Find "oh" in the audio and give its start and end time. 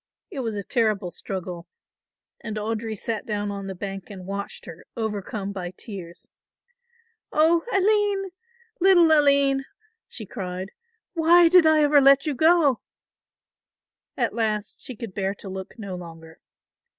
7.31-7.61